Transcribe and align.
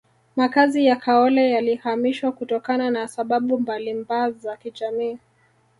makazi 0.35 0.85
ya 0.85 0.95
kaole 0.95 1.49
yalihamishwa 1.51 2.31
kutokana 2.31 2.89
na 2.89 3.07
sababu 3.07 3.59
mbalimba 3.59 4.31
za 4.31 4.57
kijamii 4.57 5.17